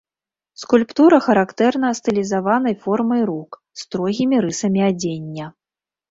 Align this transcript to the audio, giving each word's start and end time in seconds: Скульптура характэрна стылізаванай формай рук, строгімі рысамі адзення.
Скульптура 0.61 1.17
характэрна 1.25 1.89
стылізаванай 1.99 2.75
формай 2.85 3.21
рук, 3.31 3.51
строгімі 3.81 4.35
рысамі 4.47 4.81
адзення. 4.89 5.45